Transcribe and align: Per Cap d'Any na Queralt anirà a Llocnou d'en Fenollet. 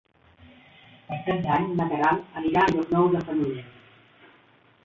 Per 1.09 1.19
Cap 1.27 1.43
d'Any 1.43 1.69
na 1.81 1.87
Queralt 1.93 2.39
anirà 2.41 2.65
a 2.65 2.73
Llocnou 2.77 3.09
d'en 3.13 3.29
Fenollet. 3.29 4.29